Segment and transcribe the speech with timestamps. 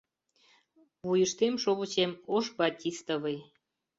[1.07, 3.37] Вуйыштем шовычем ош батистовый: